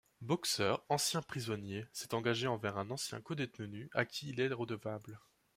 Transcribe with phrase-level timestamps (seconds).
[0.21, 5.19] Boxer, ancien prisonnier, s'est engagé envers un ancien codétenu à qui il est redevable.